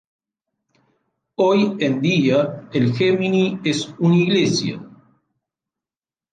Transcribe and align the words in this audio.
Hoy 1.35 1.75
en 1.79 2.01
día, 2.01 2.67
el 2.73 2.91
Gemini 2.95 3.59
es 3.63 3.93
una 3.99 4.15
iglesia. 4.17 4.81